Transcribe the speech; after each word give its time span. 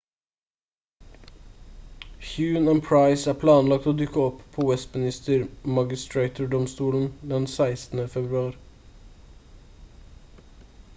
huhne 2.29 2.71
og 2.77 2.81
pryce 2.87 3.27
er 3.33 3.37
planlagt 3.43 3.89
å 3.93 3.95
dukke 3.99 4.23
opp 4.25 4.41
på 4.57 4.65
westminster 4.71 5.45
magistrater-domstolen 5.77 7.07
den 7.37 7.49
16. 7.59 8.05
februar 8.19 8.61